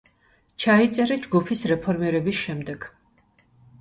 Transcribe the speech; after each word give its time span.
ჩაიწერა 0.63 1.17
ჯგუფის 1.27 1.61
რეფორმირების 1.73 2.41
შემდეგ. 2.47 2.89